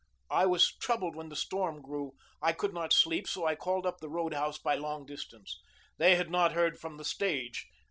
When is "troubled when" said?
0.77-1.29